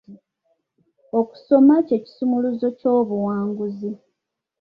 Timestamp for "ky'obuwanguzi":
2.79-3.91